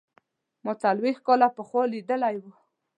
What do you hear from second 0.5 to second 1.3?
ما څلوېښت